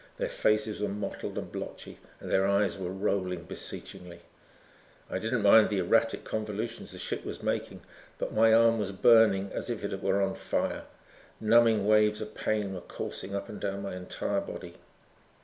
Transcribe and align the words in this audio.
Their 0.17 0.29
faces 0.29 0.81
were 0.81 0.87
mottled 0.89 1.37
and 1.37 1.51
blotchy 1.51 1.99
and 2.19 2.31
their 2.31 2.47
eyes 2.47 2.75
were 2.75 2.89
rolling 2.89 3.43
beseechingly. 3.43 4.21
I 5.11 5.19
didn't 5.19 5.43
mind 5.43 5.69
the 5.69 5.77
erratic 5.77 6.23
convolutions 6.23 6.91
the 6.91 6.97
ship 6.97 7.23
was 7.23 7.43
making 7.43 7.81
but 8.17 8.33
my 8.33 8.51
arm 8.51 8.79
was 8.79 8.91
burning 8.91 9.51
as 9.53 9.69
if 9.69 9.83
it 9.83 10.01
were 10.01 10.19
on 10.19 10.33
fire. 10.33 10.85
Numbing 11.39 11.85
waves 11.85 12.19
of 12.19 12.33
pain 12.33 12.73
were 12.73 12.81
coursing 12.81 13.35
up 13.35 13.47
and 13.47 13.59
down 13.61 13.83
my 13.83 13.95
entire 13.95 14.41
body. 14.41 14.73